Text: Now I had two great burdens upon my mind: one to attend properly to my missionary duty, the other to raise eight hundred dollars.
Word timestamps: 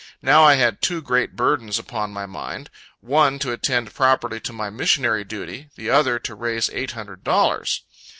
Now 0.23 0.43
I 0.45 0.55
had 0.55 0.81
two 0.81 0.99
great 1.03 1.35
burdens 1.35 1.77
upon 1.77 2.09
my 2.09 2.25
mind: 2.25 2.71
one 3.01 3.37
to 3.37 3.51
attend 3.51 3.93
properly 3.93 4.39
to 4.39 4.51
my 4.51 4.71
missionary 4.71 5.23
duty, 5.23 5.69
the 5.75 5.91
other 5.91 6.17
to 6.17 6.33
raise 6.33 6.71
eight 6.73 6.93
hundred 6.93 7.23
dollars. 7.23 7.83